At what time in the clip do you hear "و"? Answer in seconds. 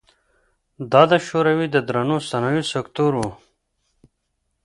3.17-3.21